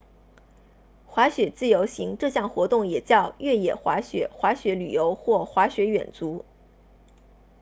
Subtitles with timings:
[1.05, 6.43] 滑雪自由行这项活动也叫越野滑雪滑雪旅游或滑雪远足